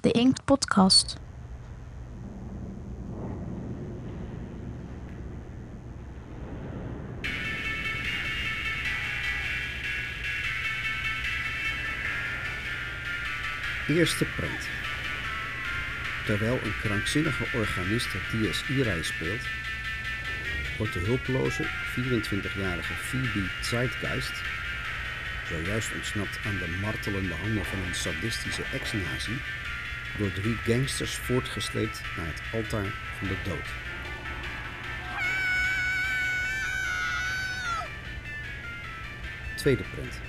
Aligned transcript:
De 0.00 0.10
Inkt 0.10 0.44
Podcast. 0.44 1.16
Eerste 13.88 14.24
prent. 14.36 14.68
Terwijl 16.26 16.54
een 16.62 16.78
krankzinnige 16.82 17.44
organist 17.54 18.12
het 18.12 18.40
Dies 18.40 18.68
Irae 18.68 19.02
speelt, 19.02 19.42
wordt 20.78 20.92
de 20.92 21.00
hulpeloze 21.00 21.64
24-jarige 21.64 22.92
Phoebe 22.92 23.50
Zeitgeist, 23.62 24.42
zojuist 25.48 25.94
ontsnapt 25.94 26.38
aan 26.46 26.58
de 26.58 26.78
martelende 26.80 27.34
handen 27.34 27.64
van 27.64 27.78
een 27.78 27.94
sadistische 27.94 28.62
ex-nazi, 28.72 29.36
door 30.18 30.32
drie 30.32 30.54
gangsters 30.54 31.14
voortgesleept 31.14 32.02
naar 32.16 32.26
het 32.26 32.42
altaar 32.52 32.94
van 33.18 33.28
de 33.28 33.36
dood. 33.44 33.68
Tweede 39.56 39.84
print. 39.94 40.20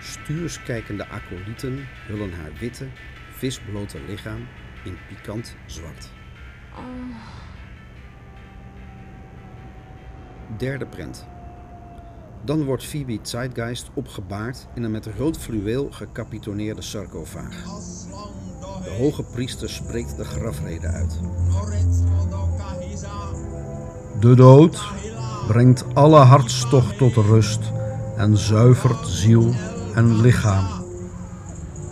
Stuurskijkende 0.00 1.06
acolyten 1.06 1.88
hullen 2.06 2.32
haar 2.32 2.52
witte, 2.58 2.86
visblote 3.30 3.98
lichaam 4.06 4.46
in 4.84 4.98
pikant 5.08 5.56
zwart. 5.66 6.08
Derde 10.56 10.86
prent. 10.86 11.26
Dan 12.44 12.64
wordt 12.64 12.84
Phoebe 12.84 13.18
Zeitgeist 13.22 13.90
opgebaard 13.94 14.66
in 14.74 14.82
een 14.82 14.90
met 14.90 15.06
rood 15.06 15.38
fluweel 15.38 15.90
gecapitoneerde 15.90 16.82
sarcofaag. 16.82 17.64
De 18.84 18.90
hoge 18.98 19.22
priester 19.22 19.70
spreekt 19.70 20.16
de 20.16 20.24
grafrede 20.24 20.86
uit. 20.86 21.20
De 24.20 24.34
dood 24.34 24.82
brengt 25.46 25.84
alle 25.94 26.18
hartstocht 26.18 26.98
tot 26.98 27.14
rust 27.14 27.60
en 28.16 28.36
zuivert 28.36 29.06
ziel 29.06 29.54
en 29.94 30.20
lichaam. 30.20 30.66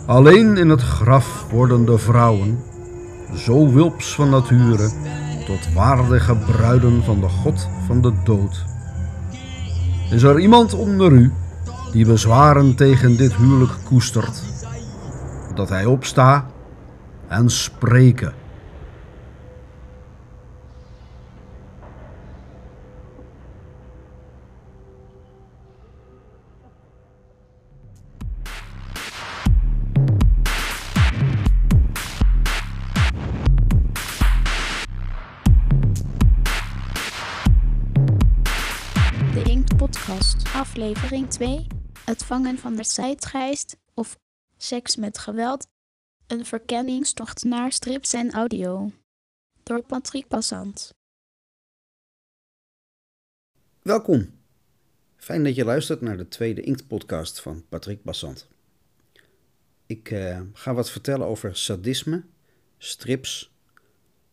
Alleen 0.05 0.57
in 0.57 0.69
het 0.69 0.81
graf 0.81 1.45
worden 1.51 1.85
de 1.85 1.97
vrouwen, 1.97 2.59
zo 3.35 3.71
wulps 3.71 4.15
van 4.15 4.29
nature, 4.29 4.91
tot 5.45 5.73
waardige 5.73 6.35
bruiden 6.35 7.03
van 7.03 7.19
de 7.19 7.29
God 7.29 7.67
van 7.85 8.01
de 8.01 8.13
dood. 8.23 8.65
Is 10.11 10.23
er 10.23 10.39
iemand 10.39 10.73
onder 10.73 11.11
u 11.11 11.31
die 11.91 12.05
bezwaren 12.05 12.75
tegen 12.75 13.17
dit 13.17 13.35
huwelijk 13.35 13.73
koestert? 13.83 14.43
Dat 15.55 15.69
hij 15.69 15.85
opsta 15.85 16.50
en 17.31 17.49
spreken. 17.49 18.33
De 39.33 39.41
Inkt 39.43 39.77
Podcast. 39.77 40.43
Aflevering 40.53 41.29
2. 41.29 41.67
Het 42.05 42.25
vangen 42.25 42.57
van 42.57 42.75
de 42.75 42.83
Zeitgeist 42.83 43.77
of 43.93 44.17
Seks 44.57 44.95
met 44.95 45.17
geweld. 45.17 45.67
Een 46.31 46.45
verkenningstocht 46.45 47.43
naar 47.43 47.71
strips 47.71 48.13
en 48.13 48.31
audio. 48.31 48.91
Door 49.63 49.81
Patrick 49.83 50.27
Passant. 50.27 50.93
Welkom. 53.81 54.29
Fijn 55.15 55.43
dat 55.43 55.55
je 55.55 55.65
luistert 55.65 56.01
naar 56.01 56.17
de 56.17 56.27
tweede 56.27 56.61
Inkt-podcast 56.61 57.41
van 57.41 57.65
Patrick 57.69 58.03
Bassant. 58.03 58.47
Ik 59.85 60.11
eh, 60.11 60.41
ga 60.53 60.73
wat 60.73 60.91
vertellen 60.91 61.27
over 61.27 61.55
sadisme, 61.55 62.23
strips, 62.77 63.55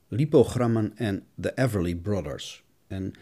lipogrammen 0.09 0.97
en 0.97 1.27
de 1.35 1.53
Everly 1.55 1.95
Brothers. 1.95 2.65
En 2.87 3.13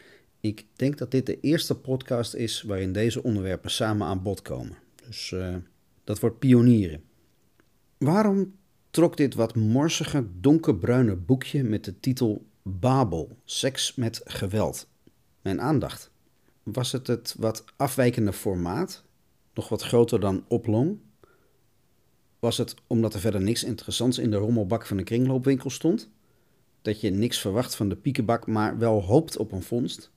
ik 0.40 0.66
denk 0.72 0.98
dat 0.98 1.10
dit 1.10 1.26
de 1.26 1.40
eerste 1.40 1.76
podcast 1.76 2.34
is 2.34 2.62
waarin 2.62 2.92
deze 2.92 3.22
onderwerpen 3.22 3.70
samen 3.70 4.06
aan 4.06 4.22
bod 4.22 4.42
komen. 4.42 4.78
Dus 5.06 5.32
eh, 5.32 5.56
dat 6.04 6.20
wordt 6.20 6.38
pionieren. 6.38 7.04
Waarom 7.98 8.54
trok 8.96 9.16
dit 9.16 9.34
wat 9.34 9.54
morsige, 9.54 10.26
donkerbruine 10.40 11.16
boekje 11.16 11.64
met 11.64 11.84
de 11.84 12.00
titel 12.00 12.46
Babel, 12.62 13.36
seks 13.44 13.94
met 13.94 14.20
geweld 14.24 14.88
mijn 15.42 15.60
aandacht? 15.60 16.10
Was 16.62 16.92
het 16.92 17.06
het 17.06 17.34
wat 17.38 17.64
afwijkende 17.76 18.32
formaat, 18.32 19.04
nog 19.54 19.68
wat 19.68 19.82
groter 19.82 20.20
dan 20.20 20.44
Oplong? 20.48 20.98
Was 22.38 22.56
het 22.56 22.74
omdat 22.86 23.14
er 23.14 23.20
verder 23.20 23.40
niks 23.40 23.64
interessants 23.64 24.18
in 24.18 24.30
de 24.30 24.36
rommelbak 24.36 24.86
van 24.86 24.96
de 24.96 25.02
kringloopwinkel 25.02 25.70
stond? 25.70 26.08
Dat 26.82 27.00
je 27.00 27.10
niks 27.10 27.40
verwacht 27.40 27.74
van 27.74 27.88
de 27.88 27.96
piekenbak, 27.96 28.46
maar 28.46 28.78
wel 28.78 29.02
hoopt 29.02 29.36
op 29.36 29.52
een 29.52 29.62
vondst? 29.62 30.10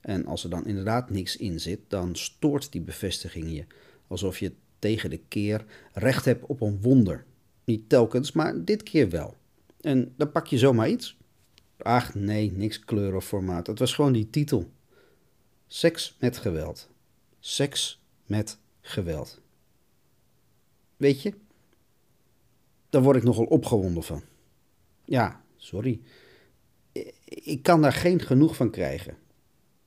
En 0.00 0.26
als 0.26 0.44
er 0.44 0.50
dan 0.50 0.66
inderdaad 0.66 1.10
niks 1.10 1.36
in 1.36 1.60
zit, 1.60 1.80
dan 1.88 2.16
stoort 2.16 2.72
die 2.72 2.80
bevestiging 2.80 3.52
je. 3.52 3.64
Alsof 4.06 4.38
je 4.38 4.52
tegen 4.78 5.10
de 5.10 5.20
keer 5.28 5.64
recht 5.92 6.24
hebt 6.24 6.46
op 6.46 6.60
een 6.60 6.78
wonder. 6.82 7.26
Niet 7.68 7.88
telkens, 7.88 8.32
maar 8.32 8.64
dit 8.64 8.82
keer 8.82 9.10
wel. 9.10 9.36
En 9.80 10.14
dan 10.16 10.32
pak 10.32 10.46
je 10.46 10.58
zomaar 10.58 10.88
iets. 10.88 11.16
Ach 11.76 12.14
nee, 12.14 12.52
niks 12.52 12.84
kleur 12.84 13.14
of 13.14 13.26
formaat. 13.26 13.66
Het 13.66 13.78
was 13.78 13.94
gewoon 13.94 14.12
die 14.12 14.30
titel. 14.30 14.70
Seks 15.66 16.16
met 16.20 16.36
geweld. 16.36 16.88
Seks 17.40 18.02
met 18.26 18.58
geweld. 18.80 19.40
Weet 20.96 21.22
je, 21.22 21.34
daar 22.88 23.02
word 23.02 23.16
ik 23.16 23.22
nogal 23.22 23.44
opgewonden 23.44 24.02
van. 24.02 24.22
Ja, 25.04 25.42
sorry. 25.56 26.00
Ik 27.24 27.62
kan 27.62 27.82
daar 27.82 27.92
geen 27.92 28.20
genoeg 28.20 28.56
van 28.56 28.70
krijgen. 28.70 29.16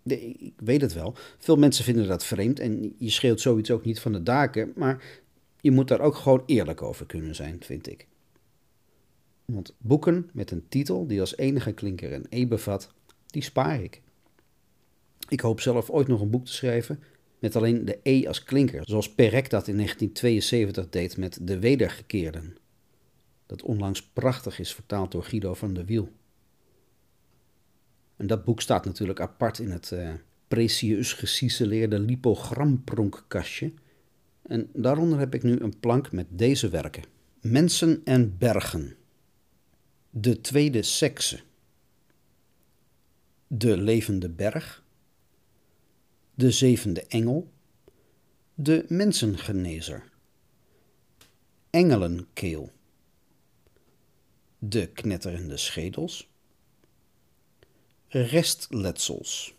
Ik 0.03 0.53
weet 0.55 0.81
het 0.81 0.93
wel. 0.93 1.15
Veel 1.37 1.55
mensen 1.55 1.83
vinden 1.83 2.07
dat 2.07 2.25
vreemd 2.25 2.59
en 2.59 2.95
je 2.97 3.09
schreeuwt 3.09 3.41
zoiets 3.41 3.71
ook 3.71 3.85
niet 3.85 3.99
van 3.99 4.11
de 4.11 4.23
daken, 4.23 4.73
maar 4.75 5.20
je 5.61 5.71
moet 5.71 5.87
daar 5.87 5.99
ook 5.99 6.15
gewoon 6.15 6.43
eerlijk 6.45 6.81
over 6.81 7.05
kunnen 7.05 7.35
zijn, 7.35 7.63
vind 7.63 7.87
ik. 7.89 8.07
Want 9.45 9.75
boeken 9.77 10.29
met 10.33 10.51
een 10.51 10.67
titel 10.67 11.07
die 11.07 11.19
als 11.19 11.37
enige 11.37 11.71
klinker 11.71 12.13
een 12.13 12.25
E 12.29 12.47
bevat, 12.47 12.93
die 13.25 13.43
spaar 13.43 13.83
ik. 13.83 14.01
Ik 15.27 15.39
hoop 15.39 15.59
zelf 15.59 15.89
ooit 15.89 16.07
nog 16.07 16.21
een 16.21 16.29
boek 16.29 16.45
te 16.45 16.53
schrijven 16.53 17.03
met 17.39 17.55
alleen 17.55 17.85
de 17.85 17.99
E 18.03 18.27
als 18.27 18.43
klinker, 18.43 18.81
zoals 18.85 19.13
Perec 19.13 19.49
dat 19.49 19.67
in 19.67 19.75
1972 19.75 20.89
deed 20.89 21.17
met 21.17 21.47
De 21.47 21.59
Wedergekeerden. 21.59 22.57
Dat 23.45 23.61
onlangs 23.61 24.03
prachtig 24.03 24.59
is 24.59 24.73
vertaald 24.73 25.11
door 25.11 25.23
Guido 25.23 25.53
van 25.53 25.73
der 25.73 25.85
Wiel. 25.85 26.11
En 28.15 28.27
dat 28.27 28.43
boek 28.43 28.61
staat 28.61 28.85
natuurlijk 28.85 29.19
apart 29.19 29.59
in 29.59 29.71
het 29.71 29.91
eh 29.91 30.13
precieus 30.47 31.13
geciceleerde 31.13 31.99
lipogramspronkkastje. 31.99 33.73
En 34.51 34.69
daaronder 34.73 35.19
heb 35.19 35.33
ik 35.33 35.43
nu 35.43 35.59
een 35.59 35.79
plank 35.79 36.11
met 36.11 36.27
deze 36.29 36.69
werken. 36.69 37.03
Mensen 37.41 38.01
en 38.05 38.37
bergen. 38.37 38.95
De 40.09 40.41
tweede 40.41 40.83
sekse. 40.83 41.39
De 43.47 43.77
levende 43.77 44.29
berg. 44.29 44.83
De 46.33 46.51
zevende 46.51 47.05
engel. 47.07 47.51
De 48.53 48.85
mensengenezer. 48.87 50.11
Engelenkeel. 51.69 52.71
De 54.59 54.87
knetterende 54.87 55.57
schedels. 55.57 56.29
Restletsels. 58.07 59.55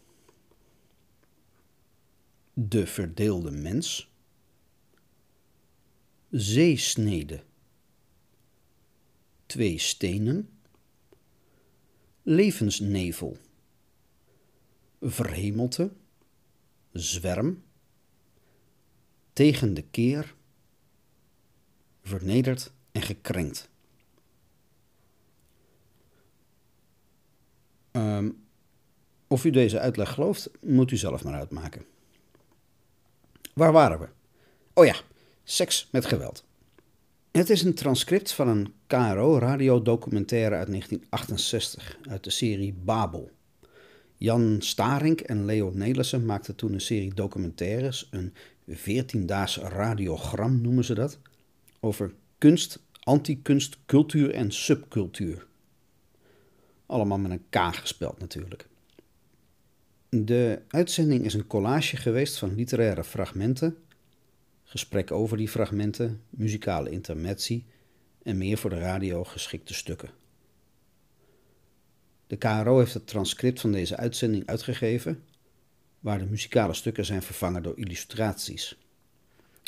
De 2.52 2.86
verdeelde 2.86 3.50
mens. 3.50 4.10
Zeesnede. 6.32 7.42
Twee 9.46 9.78
stenen. 9.78 10.48
Levensnevel. 12.22 13.36
Verhemelte. 15.00 15.92
Zwerm. 16.92 17.62
Tegen 19.32 19.74
de 19.74 19.82
keer. 19.82 20.34
Vernederd 22.02 22.72
en 22.92 23.02
gekrenkt. 23.02 23.70
Ehm, 27.90 28.30
of 29.26 29.44
u 29.44 29.50
deze 29.50 29.78
uitleg 29.78 30.12
gelooft, 30.12 30.50
moet 30.60 30.90
u 30.90 30.96
zelf 30.96 31.24
maar 31.24 31.34
uitmaken. 31.34 31.84
Waar 33.54 33.72
waren 33.72 33.98
we? 33.98 34.08
Oh 34.74 34.84
ja, 34.84 34.96
seks 35.44 35.88
met 35.90 36.06
geweld. 36.06 36.44
Het 37.30 37.50
is 37.50 37.62
een 37.62 37.74
transcript 37.74 38.32
van 38.32 38.48
een 38.48 38.72
KRO-radiodocumentaire 38.86 40.54
uit 40.56 40.66
1968 40.66 41.98
uit 42.08 42.24
de 42.24 42.30
serie 42.30 42.72
Babel. 42.72 43.30
Jan 44.16 44.56
Starink 44.60 45.20
en 45.20 45.44
Leo 45.44 45.70
Nelissen 45.74 46.26
maakten 46.26 46.56
toen 46.56 46.72
een 46.72 46.80
serie 46.80 47.14
documentaires, 47.14 48.08
een 48.10 48.32
14-daags 48.70 49.56
radiogram 49.56 50.60
noemen 50.60 50.84
ze 50.84 50.94
dat, 50.94 51.18
over 51.80 52.12
kunst, 52.38 52.82
anti-kunst, 53.00 53.78
cultuur 53.86 54.34
en 54.34 54.52
subcultuur. 54.52 55.46
Allemaal 56.86 57.18
met 57.18 57.30
een 57.30 57.44
K 57.50 57.74
gespeld 57.74 58.18
natuurlijk. 58.18 58.68
De 60.08 60.62
uitzending 60.68 61.24
is 61.24 61.34
een 61.34 61.46
collage 61.46 61.96
geweest 61.96 62.38
van 62.38 62.54
literaire 62.54 63.04
fragmenten, 63.04 63.76
gesprek 64.72 65.10
over 65.10 65.36
die 65.36 65.48
fragmenten, 65.48 66.22
muzikale 66.30 66.90
intermezzi 66.90 67.64
en 68.22 68.38
meer 68.38 68.58
voor 68.58 68.70
de 68.70 68.78
radio 68.78 69.24
geschikte 69.24 69.74
stukken. 69.74 70.10
De 72.26 72.36
KRO 72.36 72.78
heeft 72.78 72.94
het 72.94 73.06
transcript 73.06 73.60
van 73.60 73.72
deze 73.72 73.96
uitzending 73.96 74.46
uitgegeven, 74.46 75.24
waar 76.00 76.18
de 76.18 76.24
muzikale 76.24 76.74
stukken 76.74 77.04
zijn 77.04 77.22
vervangen 77.22 77.62
door 77.62 77.78
illustraties. 77.78 78.78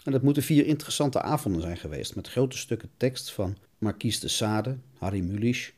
En 0.04 0.12
dat 0.12 0.22
moeten 0.22 0.42
vier 0.42 0.66
interessante 0.66 1.22
avonden 1.22 1.60
zijn 1.60 1.76
geweest, 1.76 2.14
met 2.14 2.28
grote 2.28 2.58
stukken 2.58 2.90
tekst 2.96 3.32
van 3.32 3.56
Marquise 3.78 4.20
de 4.20 4.28
Sade, 4.28 4.78
Harry 4.98 5.20
Mulisch, 5.20 5.72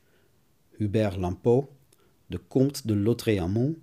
Hubert 0.71 1.17
Lampeau, 1.17 1.67
de 2.27 2.41
Comte 2.49 2.81
de 2.85 2.97
Lautréamont, 2.97 3.77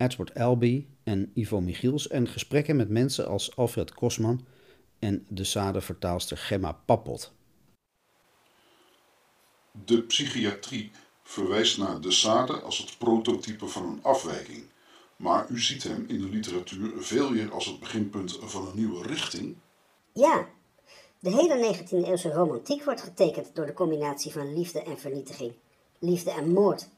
Edward 0.00 0.34
Albee 0.34 0.88
en 1.04 1.30
Ivo 1.34 1.60
Michiels 1.60 2.08
en 2.08 2.28
gesprekken 2.28 2.76
met 2.76 2.88
mensen 2.88 3.28
als 3.28 3.56
Alfred 3.56 3.94
Kosman 3.94 4.46
en 4.98 5.26
de 5.28 5.44
Sade-vertaalster 5.44 6.36
Gemma 6.36 6.72
Pappot. 6.72 7.32
De 9.84 10.02
psychiatrie 10.02 10.90
verwijst 11.22 11.78
naar 11.78 12.00
de 12.00 12.10
Sade 12.10 12.52
als 12.52 12.78
het 12.78 12.98
prototype 12.98 13.66
van 13.66 13.84
een 13.84 14.02
afwijking, 14.02 14.64
maar 15.16 15.50
u 15.50 15.60
ziet 15.60 15.82
hem 15.82 16.04
in 16.08 16.20
de 16.20 16.28
literatuur 16.28 17.02
veel 17.02 17.30
meer 17.30 17.52
als 17.52 17.66
het 17.66 17.80
beginpunt 17.80 18.38
van 18.40 18.66
een 18.66 18.76
nieuwe 18.76 19.06
richting. 19.06 19.56
Ja, 20.12 20.48
de 21.18 21.30
hele 21.30 21.74
19e-eeuwse 21.74 22.32
romantiek 22.32 22.84
wordt 22.84 23.02
getekend 23.02 23.54
door 23.54 23.66
de 23.66 23.72
combinatie 23.72 24.32
van 24.32 24.54
liefde 24.54 24.82
en 24.82 24.98
vernietiging, 24.98 25.52
liefde 25.98 26.30
en 26.30 26.52
moord. 26.52 26.88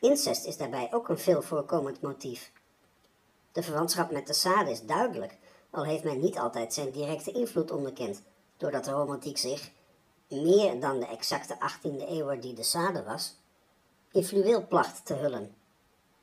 Incest 0.00 0.46
is 0.46 0.56
daarbij 0.56 0.88
ook 0.92 1.08
een 1.08 1.18
veel 1.18 1.42
voorkomend 1.42 2.00
motief. 2.00 2.52
De 3.52 3.62
verwantschap 3.62 4.10
met 4.10 4.26
de 4.26 4.32
Sade 4.32 4.70
is 4.70 4.86
duidelijk, 4.86 5.38
al 5.70 5.84
heeft 5.84 6.04
men 6.04 6.20
niet 6.20 6.38
altijd 6.38 6.74
zijn 6.74 6.90
directe 6.90 7.32
invloed 7.32 7.70
onderkend, 7.70 8.22
doordat 8.56 8.84
de 8.84 8.90
romantiek 8.90 9.38
zich, 9.38 9.70
meer 10.28 10.80
dan 10.80 11.00
de 11.00 11.06
exacte 11.06 11.54
18e 11.54 12.08
eeuw 12.08 12.38
die 12.38 12.54
de 12.54 12.62
Sade 12.62 13.02
was, 13.02 13.40
in 14.12 14.24
fluweel 14.24 14.66
placht 14.66 15.06
te 15.06 15.14
hullen. 15.14 15.54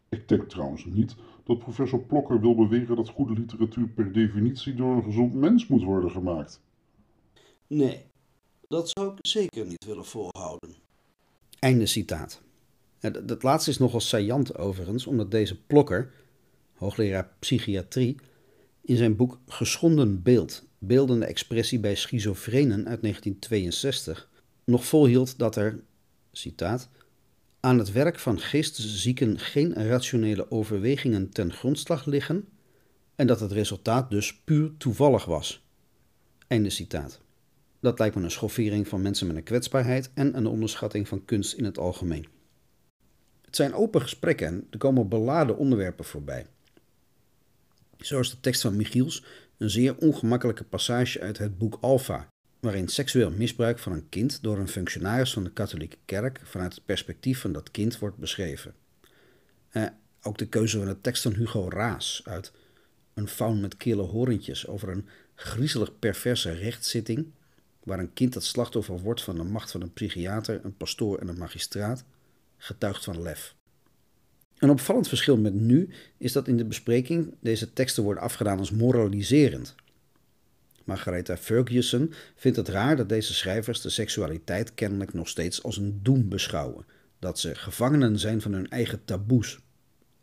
Ik 0.09 0.27
denk 0.27 0.50
trouwens 0.50 0.85
niet 0.85 1.15
dat 1.44 1.59
professor 1.59 2.00
Plokker 2.00 2.41
wil 2.41 2.56
beweren 2.56 2.95
dat 2.95 3.09
goede 3.09 3.33
literatuur 3.33 3.88
per 3.88 4.12
definitie 4.12 4.75
door 4.75 4.95
een 4.95 5.03
gezond 5.03 5.33
mens 5.33 5.68
moet 5.68 5.83
worden 5.83 6.12
gemaakt. 6.12 6.62
Nee, 7.68 8.06
dat 8.68 8.89
zou 8.89 9.12
ik 9.12 9.18
zeker 9.21 9.65
niet 9.65 9.85
willen 9.85 10.06
volhouden. 10.06 10.75
Einde 11.59 11.85
citaat. 11.85 12.45
Dat 13.12 13.44
laatste 13.44 13.69
is 13.69 13.77
nogal 13.77 14.00
saillant 14.00 14.57
overigens, 14.57 15.07
omdat 15.07 15.31
deze 15.31 15.62
Plokker, 15.62 16.12
hoogleraar 16.74 17.30
psychiatrie, 17.39 18.15
in 18.81 18.98
zijn 18.98 19.15
boek 19.15 19.39
Geschonden 19.48 20.24
Beeld, 20.24 20.65
beeldende 20.77 21.25
expressie 21.25 21.80
bij 21.80 21.95
schizofrenen 21.95 22.88
uit 22.88 23.01
1962, 23.01 24.30
nog 24.63 24.86
volhield 24.86 25.38
dat 25.38 25.56
er, 25.56 25.80
citaat, 26.31 26.89
aan 27.59 27.77
het 27.77 27.92
werk 27.92 28.19
van 28.19 28.39
geesteszieken 28.39 29.39
geen 29.39 29.74
rationele 29.74 30.51
overwegingen 30.51 31.30
ten 31.30 31.53
grondslag 31.53 32.06
liggen 32.06 32.48
en 33.15 33.27
dat 33.27 33.39
het 33.39 33.51
resultaat 33.51 34.10
dus 34.10 34.36
puur 34.36 34.71
toevallig 34.77 35.25
was. 35.25 35.65
Einde 36.48 36.69
citaat. 36.69 37.21
Dat 37.80 38.00
lijkt 38.00 38.15
me 38.15 38.24
een 38.24 38.31
schoffering 38.31 38.88
van 38.88 39.01
mensen 39.01 39.27
met 39.27 39.36
een 39.36 39.44
kwetsbaarheid 39.44 40.12
en 40.13 40.38
een 40.38 40.48
onderschatting 40.48 41.07
van 41.07 41.25
kunst 41.25 41.53
in 41.53 41.63
het 41.63 41.77
algemeen. 41.77 42.27
Het 43.48 43.56
zijn 43.56 43.74
open 43.74 44.02
gesprekken 44.02 44.48
en 44.48 44.68
er 44.70 44.78
komen 44.78 45.08
beladen 45.08 45.58
onderwerpen 45.58 46.06
voorbij. 46.06 46.46
Zoals 47.98 48.30
de 48.30 48.40
tekst 48.40 48.62
van 48.62 48.76
Michiels, 48.76 49.24
een 49.58 49.70
zeer 49.70 49.98
ongemakkelijke 49.98 50.64
passage 50.64 51.20
uit 51.20 51.38
het 51.38 51.58
boek 51.58 51.78
Alpha, 51.82 52.28
waarin 52.60 52.88
seksueel 52.88 53.32
misbruik 53.32 53.80
van 53.80 53.92
een 53.92 54.10
kind 54.10 54.44
door 54.44 54.58
een 54.58 54.68
functionaris 54.68 55.34
van 55.34 55.44
de 55.44 55.52
katholieke 55.52 55.98
kerk 56.06 56.42
vanuit 56.44 56.76
het 56.76 56.86
perspectief 56.86 57.42
van 57.42 57.52
dat 57.52 57.72
kind 57.72 58.00
wordt 58.00 58.18
beschreven. 58.18 58.74
Eh, 59.70 59.86
ook 60.22 60.38
de 60.38 60.48
keuze 60.48 60.78
van 60.78 60.88
de 60.88 61.02
tekst 61.02 61.24
van 61.24 61.34
Hugo 61.34 61.70
Raas 61.70 62.22
uit 62.26 62.52
Een 63.14 63.28
faun 63.28 63.62
met 63.62 63.78
kille 63.78 64.02
horentjes 64.02 64.68
over 64.68 64.90
een 64.90 65.08
griezelig 65.36 66.00
perverse 66.00 66.52
rechtszitting, 66.52 67.26
waar 67.84 68.00
een 68.00 68.14
kind 68.14 68.34
het 68.34 68.44
slachtoffer 68.44 69.00
wordt 69.00 69.24
van 69.24 69.36
de 69.36 69.44
macht 69.44 69.72
van 69.72 69.82
een 69.82 69.94
psychiater, 69.94 70.60
een 70.64 70.78
pastoor 70.78 71.18
en 71.20 71.28
een 71.28 71.38
magistraat, 71.38 72.06
getuigt 72.57 73.04
van 73.04 73.21
lef. 73.21 73.56
Een 74.57 74.69
opvallend 74.69 75.07
verschil 75.07 75.38
met 75.38 75.54
nu 75.54 75.89
is 76.18 76.31
dat 76.31 76.48
in 76.48 76.57
de 76.57 76.65
bespreking 76.65 77.36
deze 77.39 77.74
teksten 77.74 78.04
worden 78.04 78.24
afgedaan 78.24 78.59
als 78.59 78.71
moraliserend. 78.71 79.75
Margaretha 80.83 81.38
Ferguson 81.38 82.13
vindt 82.36 82.57
het 82.57 82.68
raar 82.68 82.95
dat 82.95 83.09
deze 83.09 83.33
schrijvers 83.33 83.81
de 83.81 83.89
seksualiteit 83.89 84.74
kennelijk 84.74 85.13
nog 85.13 85.27
steeds 85.27 85.63
als 85.63 85.77
een 85.77 86.00
doem 86.04 86.30
beschouwen, 86.30 86.86
dat 87.19 87.39
ze 87.39 87.56
gevangenen 87.56 88.19
zijn 88.19 88.42
van 88.42 88.54
hun 88.54 88.69
eigen 88.69 89.06
taboes. 89.06 89.60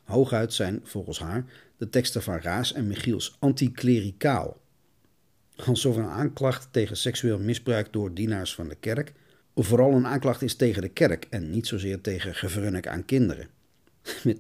Hooguit 0.03 0.53
zijn, 0.53 0.81
volgens 0.83 1.19
haar, 1.19 1.45
de 1.77 1.89
teksten 1.89 2.23
van 2.23 2.39
Raas 2.39 2.73
en 2.73 2.87
Michiels 2.87 3.37
anticlericaal. 3.39 4.61
Alsof 5.57 5.97
een 5.97 6.05
aanklacht 6.05 6.69
tegen 6.71 6.97
seksueel 6.97 7.39
misbruik 7.39 7.93
door 7.93 8.15
dienaars 8.15 8.55
van 8.55 8.69
de 8.69 8.75
kerk 8.75 9.13
vooral 9.55 9.93
een 9.93 10.07
aanklacht 10.07 10.43
is 10.43 10.55
tegen 10.55 10.83
de 10.83 10.89
kerk 10.89 11.27
en 11.31 11.51
niet 11.51 11.67
zozeer 11.67 12.01
tegen 12.01 12.35
gevrunnik 12.35 12.87
aan 12.87 13.05
kinderen. 13.05 13.49
Met, 14.25 14.39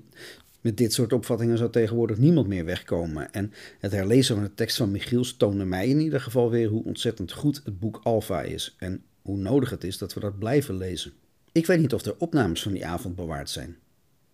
met 0.60 0.76
dit 0.76 0.92
soort 0.92 1.12
opvattingen 1.12 1.58
zou 1.58 1.70
tegenwoordig 1.70 2.18
niemand 2.18 2.46
meer 2.46 2.64
wegkomen. 2.64 3.32
En 3.32 3.52
het 3.78 3.92
herlezen 3.92 4.34
van 4.34 4.44
de 4.44 4.54
tekst 4.54 4.76
van 4.76 4.90
Michiels 4.90 5.36
toonde 5.36 5.64
mij 5.64 5.88
in 5.88 6.00
ieder 6.00 6.20
geval 6.20 6.50
weer 6.50 6.68
hoe 6.68 6.84
ontzettend 6.84 7.32
goed 7.32 7.60
het 7.64 7.78
boek 7.78 8.00
Alpha 8.02 8.42
is. 8.42 8.76
En 8.78 9.02
hoe 9.22 9.36
nodig 9.36 9.70
het 9.70 9.84
is 9.84 9.98
dat 9.98 10.14
we 10.14 10.20
dat 10.20 10.38
blijven 10.38 10.76
lezen. 10.76 11.12
Ik 11.52 11.66
weet 11.66 11.80
niet 11.80 11.94
of 11.94 12.04
er 12.04 12.18
opnames 12.18 12.62
van 12.62 12.72
die 12.72 12.86
avond 12.86 13.16
bewaard 13.16 13.50
zijn. 13.50 13.76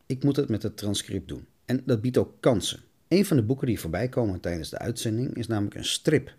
Ik 0.07 0.25
moet 0.25 0.37
het 0.37 0.49
met 0.49 0.63
het 0.63 0.77
transcript 0.77 1.29
doen. 1.29 1.47
En 1.65 1.83
dat 1.87 2.01
biedt 2.01 2.19
ook 2.19 2.35
kansen. 2.41 2.81
Een 3.09 3.25
van 3.27 3.37
de 3.37 3.43
boeken 3.43 3.67
die 3.67 3.81
voorbij 3.81 4.09
komen 4.09 4.41
tijdens 4.41 4.71
de 4.71 4.79
uitzending 4.79 5.37
is 5.37 5.47
namelijk 5.47 5.75
een 5.75 5.85
strip. 5.85 6.35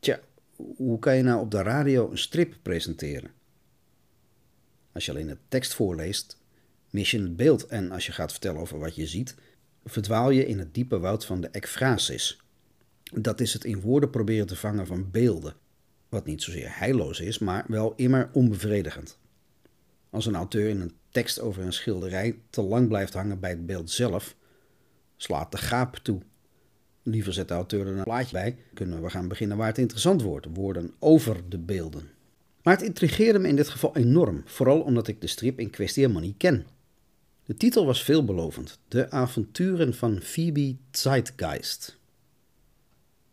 Tja, 0.00 0.20
hoe 0.76 0.98
kan 0.98 1.16
je 1.16 1.22
nou 1.22 1.40
op 1.40 1.50
de 1.50 1.62
radio 1.62 2.10
een 2.10 2.18
strip 2.18 2.56
presenteren? 2.62 3.30
Als 4.92 5.04
je 5.04 5.10
alleen 5.10 5.26
de 5.26 5.38
tekst 5.48 5.74
voorleest, 5.74 6.38
mis 6.90 7.10
je 7.10 7.20
het 7.20 7.36
beeld 7.36 7.66
en 7.66 7.90
als 7.90 8.06
je 8.06 8.12
gaat 8.12 8.30
vertellen 8.30 8.60
over 8.60 8.78
wat 8.78 8.94
je 8.94 9.06
ziet, 9.06 9.34
verdwaal 9.84 10.30
je 10.30 10.46
in 10.46 10.58
het 10.58 10.74
diepe 10.74 10.98
woud 10.98 11.24
van 11.24 11.40
de 11.40 11.48
ekfrasis. 11.48 12.40
Dat 13.02 13.40
is 13.40 13.52
het 13.52 13.64
in 13.64 13.80
woorden 13.80 14.10
proberen 14.10 14.46
te 14.46 14.56
vangen 14.56 14.86
van 14.86 15.10
beelden, 15.10 15.54
wat 16.08 16.26
niet 16.26 16.42
zozeer 16.42 16.78
heilloos 16.78 17.20
is, 17.20 17.38
maar 17.38 17.64
wel 17.68 17.92
immer 17.96 18.30
onbevredigend. 18.32 19.18
Als 20.10 20.26
een 20.26 20.34
auteur 20.34 20.68
in 20.68 20.80
een 20.80 20.96
tekst 21.10 21.40
over 21.40 21.62
een 21.62 21.72
schilderij 21.72 22.38
te 22.50 22.62
lang 22.62 22.88
blijft 22.88 23.14
hangen 23.14 23.40
bij 23.40 23.50
het 23.50 23.66
beeld 23.66 23.90
zelf, 23.90 24.36
slaat 25.16 25.52
de 25.52 25.58
gaap 25.58 25.96
toe. 25.96 26.20
Liever 27.02 27.32
zet 27.32 27.48
de 27.48 27.54
auteur 27.54 27.86
er 27.86 27.96
een 27.96 28.02
plaatje 28.02 28.32
bij, 28.32 28.56
kunnen 28.74 29.02
we 29.02 29.10
gaan 29.10 29.28
beginnen 29.28 29.56
waar 29.56 29.66
het 29.66 29.78
interessant 29.78 30.22
wordt, 30.22 30.46
woorden 30.52 30.92
over 30.98 31.40
de 31.48 31.58
beelden. 31.58 32.10
Maar 32.62 32.74
het 32.74 32.86
intrigeerde 32.86 33.38
me 33.38 33.48
in 33.48 33.56
dit 33.56 33.68
geval 33.68 33.96
enorm, 33.96 34.42
vooral 34.44 34.80
omdat 34.80 35.08
ik 35.08 35.20
de 35.20 35.26
strip 35.26 35.58
in 35.58 35.70
kwestie 35.70 36.02
helemaal 36.02 36.24
niet 36.24 36.36
ken. 36.36 36.66
De 37.44 37.54
titel 37.54 37.86
was 37.86 38.04
veelbelovend: 38.04 38.78
De 38.88 39.10
avonturen 39.10 39.94
van 39.94 40.20
Phoebe 40.20 40.76
Zeitgeist. 40.90 41.98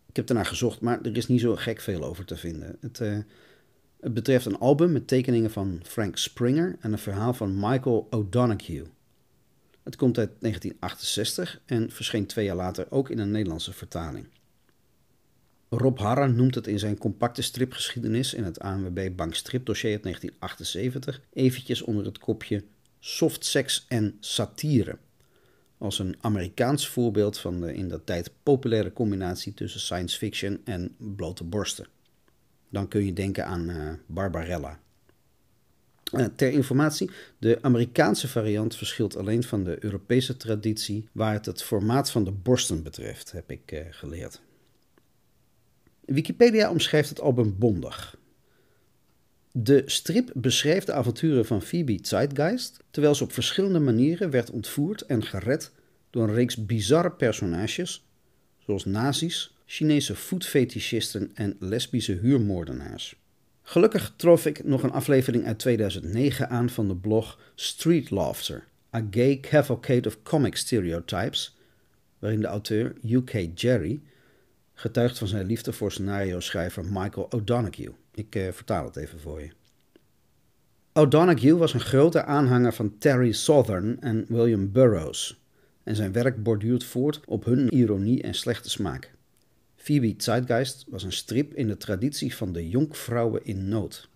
Ik 0.09 0.15
heb 0.15 0.29
ernaar 0.29 0.45
gezocht, 0.45 0.81
maar 0.81 1.01
er 1.01 1.17
is 1.17 1.27
niet 1.27 1.41
zo 1.41 1.55
gek 1.55 1.81
veel 1.81 2.03
over 2.03 2.25
te 2.25 2.37
vinden. 2.37 2.77
Het, 2.79 2.99
uh, 2.99 3.17
het 3.99 4.13
betreft 4.13 4.45
een 4.45 4.57
album 4.57 4.91
met 4.91 5.07
tekeningen 5.07 5.51
van 5.51 5.79
Frank 5.83 6.17
Springer 6.17 6.77
en 6.79 6.91
een 6.91 6.99
verhaal 6.99 7.33
van 7.33 7.59
Michael 7.59 8.07
O'Donoghue. 8.09 8.85
Het 9.89 9.97
komt 9.97 10.17
uit 10.17 10.31
1968 10.39 11.61
en 11.65 11.91
verscheen 11.91 12.25
twee 12.25 12.45
jaar 12.45 12.55
later 12.55 12.91
ook 12.91 13.09
in 13.09 13.19
een 13.19 13.31
Nederlandse 13.31 13.73
vertaling. 13.73 14.27
Rob 15.69 15.97
Harra 15.99 16.25
noemt 16.25 16.55
het 16.55 16.67
in 16.67 16.79
zijn 16.79 16.97
compacte 16.97 17.41
stripgeschiedenis 17.41 18.33
in 18.33 18.43
het 18.43 18.59
ANWB 18.59 19.15
Bank 19.15 19.35
Stripdossier 19.35 19.91
uit 19.91 20.03
1978 20.03 21.21
eventjes 21.33 21.81
onder 21.81 22.05
het 22.05 22.17
kopje 22.17 22.63
softseks 22.99 23.85
en 23.87 24.17
satire. 24.19 24.97
Als 25.77 25.99
een 25.99 26.17
Amerikaans 26.21 26.87
voorbeeld 26.87 27.37
van 27.37 27.61
de 27.61 27.73
in 27.73 27.87
dat 27.87 28.05
tijd 28.05 28.31
populaire 28.43 28.93
combinatie 28.93 29.53
tussen 29.53 29.79
science 29.79 30.17
fiction 30.17 30.61
en 30.63 30.95
blote 30.97 31.43
borsten. 31.43 31.87
dan 32.69 32.87
kun 32.87 33.05
je 33.05 33.13
denken 33.13 33.45
aan 33.45 33.69
uh, 33.69 33.93
Barbarella. 34.05 34.79
Uh, 36.13 36.25
ter 36.35 36.51
informatie, 36.51 37.09
de 37.37 37.57
Amerikaanse 37.61 38.27
variant 38.27 38.75
verschilt 38.75 39.17
alleen 39.17 39.43
van 39.43 39.63
de 39.63 39.83
Europese 39.83 40.37
traditie 40.37 41.07
waar 41.11 41.33
het 41.33 41.45
het 41.45 41.63
formaat 41.63 42.11
van 42.11 42.23
de 42.23 42.31
borsten 42.31 42.83
betreft, 42.83 43.31
heb 43.31 43.51
ik 43.51 43.71
uh, 43.71 43.79
geleerd. 43.89 44.41
Wikipedia 46.05 46.69
omschrijft 46.69 47.09
het 47.09 47.21
album 47.21 47.55
bondig. 47.57 48.17
De 49.51 49.83
strip 49.85 50.31
beschreef 50.33 50.83
de 50.83 50.93
avonturen 50.93 51.45
van 51.45 51.61
Phoebe 51.61 51.99
Zeitgeist, 52.01 52.79
terwijl 52.91 53.15
ze 53.15 53.23
op 53.23 53.31
verschillende 53.31 53.79
manieren 53.79 54.29
werd 54.29 54.51
ontvoerd 54.51 55.01
en 55.01 55.23
gered 55.23 55.71
door 56.09 56.23
een 56.23 56.33
reeks 56.33 56.65
bizarre 56.65 57.11
personages, 57.11 58.05
zoals 58.57 58.85
nazi's, 58.85 59.53
Chinese 59.65 60.15
voetfetischisten 60.15 61.31
en 61.33 61.55
lesbische 61.59 62.13
huurmoordenaars. 62.13 63.15
Gelukkig 63.69 64.13
trof 64.15 64.45
ik 64.45 64.63
nog 64.63 64.83
een 64.83 64.91
aflevering 64.91 65.45
uit 65.45 65.59
2009 65.59 66.49
aan 66.49 66.69
van 66.69 66.87
de 66.87 66.95
blog 66.95 67.39
Street 67.55 68.09
Laughter, 68.09 68.63
A 68.95 69.07
Gay 69.11 69.39
Cavalcade 69.39 70.07
of 70.07 70.21
Comic 70.23 70.55
Stereotypes, 70.55 71.57
waarin 72.19 72.39
de 72.39 72.47
auteur 72.47 72.93
UK 73.03 73.49
Jerry 73.55 74.01
getuigt 74.73 75.17
van 75.17 75.27
zijn 75.27 75.45
liefde 75.45 75.73
voor 75.73 75.91
scenario-schrijver 75.91 76.85
Michael 76.85 77.27
O'Donoghue. 77.29 77.93
Ik 78.13 78.35
uh, 78.35 78.51
vertaal 78.51 78.85
het 78.85 78.95
even 78.95 79.19
voor 79.19 79.41
je. 79.41 79.49
O'Donoghue 80.93 81.57
was 81.57 81.73
een 81.73 81.79
grote 81.79 82.23
aanhanger 82.23 82.73
van 82.73 82.97
Terry 82.97 83.31
Southern 83.31 84.01
en 84.01 84.25
William 84.27 84.71
Burroughs, 84.71 85.43
en 85.83 85.95
zijn 85.95 86.11
werk 86.11 86.43
borduurt 86.43 86.83
voort 86.83 87.21
op 87.25 87.45
hun 87.45 87.69
ironie 87.69 88.21
en 88.21 88.33
slechte 88.33 88.69
smaak. 88.69 89.17
Phoebe 89.81 90.13
Zeitgeist 90.17 90.85
was 90.87 91.03
een 91.03 91.11
strip 91.11 91.53
in 91.53 91.67
de 91.67 91.77
traditie 91.77 92.35
van 92.35 92.53
de 92.53 92.69
jonkvrouwen 92.69 93.45
in 93.45 93.67
nood. 93.69 94.09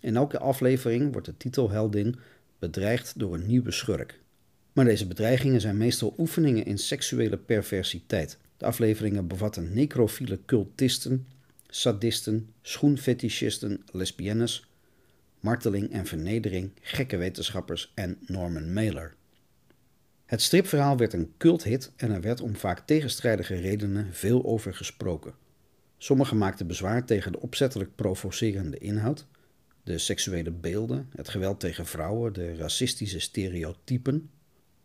In 0.00 0.16
elke 0.16 0.38
aflevering 0.38 1.12
wordt 1.12 1.26
de 1.26 1.36
titelheldin 1.36 2.16
bedreigd 2.58 3.18
door 3.18 3.34
een 3.34 3.46
nieuwe 3.46 3.70
schurk. 3.70 4.20
Maar 4.72 4.84
deze 4.84 5.06
bedreigingen 5.06 5.60
zijn 5.60 5.76
meestal 5.76 6.14
oefeningen 6.18 6.64
in 6.64 6.78
seksuele 6.78 7.36
perversiteit. 7.36 8.38
De 8.56 8.64
afleveringen 8.64 9.26
bevatten 9.26 9.74
necrofiele 9.74 10.38
cultisten, 10.46 11.26
sadisten, 11.68 12.48
schoenfetischisten, 12.62 13.82
lesbiennes, 13.92 14.66
marteling 15.40 15.92
en 15.92 16.06
vernedering, 16.06 16.70
gekke 16.80 17.16
wetenschappers 17.16 17.92
en 17.94 18.18
Norman 18.26 18.72
Mailer. 18.72 19.14
Het 20.34 20.42
stripverhaal 20.42 20.96
werd 20.96 21.12
een 21.12 21.32
culthit 21.38 21.92
en 21.96 22.10
er 22.10 22.20
werd 22.20 22.40
om 22.40 22.56
vaak 22.56 22.86
tegenstrijdige 22.86 23.54
redenen 23.54 24.08
veel 24.12 24.44
over 24.44 24.74
gesproken. 24.74 25.34
Sommigen 25.98 26.38
maakten 26.38 26.66
bezwaar 26.66 27.04
tegen 27.04 27.32
de 27.32 27.40
opzettelijk 27.40 27.94
provocerende 27.94 28.78
inhoud, 28.78 29.26
de 29.82 29.98
seksuele 29.98 30.50
beelden, 30.50 31.08
het 31.16 31.28
geweld 31.28 31.60
tegen 31.60 31.86
vrouwen, 31.86 32.32
de 32.32 32.56
racistische 32.56 33.18
stereotypen. 33.18 34.30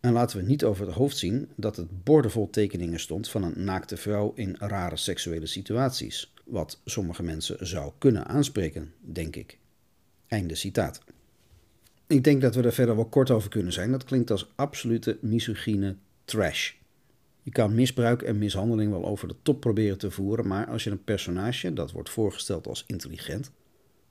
En 0.00 0.12
laten 0.12 0.38
we 0.38 0.42
niet 0.42 0.64
over 0.64 0.86
het 0.86 0.94
hoofd 0.94 1.16
zien 1.16 1.48
dat 1.56 1.76
het 1.76 2.04
bordevol 2.04 2.50
tekeningen 2.50 3.00
stond 3.00 3.28
van 3.28 3.42
een 3.42 3.64
naakte 3.64 3.96
vrouw 3.96 4.32
in 4.34 4.56
rare 4.58 4.96
seksuele 4.96 5.46
situaties, 5.46 6.32
wat 6.44 6.80
sommige 6.84 7.22
mensen 7.22 7.66
zou 7.66 7.92
kunnen 7.98 8.26
aanspreken, 8.26 8.92
denk 9.00 9.36
ik. 9.36 9.58
Einde 10.26 10.54
citaat. 10.54 11.00
Ik 12.10 12.24
denk 12.24 12.40
dat 12.40 12.54
we 12.54 12.62
er 12.62 12.72
verder 12.72 12.96
wel 12.96 13.04
kort 13.04 13.30
over 13.30 13.50
kunnen 13.50 13.72
zijn. 13.72 13.90
Dat 13.90 14.04
klinkt 14.04 14.30
als 14.30 14.52
absolute 14.54 15.18
misogyne 15.20 15.96
trash. 16.24 16.72
Je 17.42 17.50
kan 17.50 17.74
misbruik 17.74 18.22
en 18.22 18.38
mishandeling 18.38 18.90
wel 18.90 19.04
over 19.04 19.28
de 19.28 19.34
top 19.42 19.60
proberen 19.60 19.98
te 19.98 20.10
voeren, 20.10 20.46
maar 20.46 20.66
als 20.66 20.84
je 20.84 20.90
een 20.90 21.04
personage, 21.04 21.72
dat 21.72 21.90
wordt 21.90 22.10
voorgesteld 22.10 22.66
als 22.66 22.84
intelligent, 22.86 23.50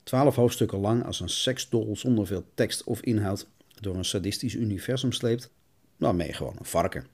twaalf 0.02 0.34
hoofdstukken 0.34 0.78
lang 0.78 1.04
als 1.04 1.20
een 1.20 1.28
seksdol 1.28 1.96
zonder 1.96 2.26
veel 2.26 2.44
tekst 2.54 2.84
of 2.84 3.00
inhoud 3.00 3.46
door 3.80 3.96
een 3.96 4.04
sadistisch 4.04 4.54
universum 4.54 5.12
sleept, 5.12 5.50
dan 5.96 6.16
ben 6.16 6.26
je 6.26 6.32
gewoon 6.32 6.56
een 6.58 6.64
varken. 6.64 7.06